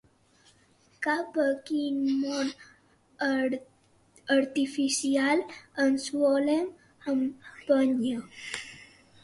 [1.07, 2.49] Cap a quin món
[4.37, 5.45] artificial
[5.87, 6.67] ens volen
[7.17, 8.19] empènyer?